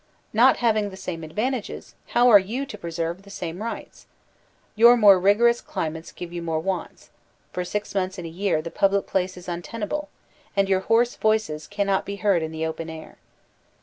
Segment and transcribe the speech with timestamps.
[0.33, 4.07] Not having the same advantages, how are you to preserve the same rights?
[4.75, 7.11] Your more rigorous climates give you more wants;
[7.51, 10.09] ♦ for six months in a year the public place is untenable,
[10.57, 13.19] and your hoarse voices cannot be heard in the open air.